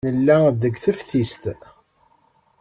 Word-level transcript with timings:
Nella 0.05 0.37
deg 0.61 0.75
teftist. 0.83 1.43